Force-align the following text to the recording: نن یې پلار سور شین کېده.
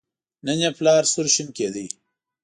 نن 0.45 0.57
یې 0.63 0.69
پلار 0.77 1.03
سور 1.13 1.27
شین 1.33 1.49
کېده. 1.57 1.85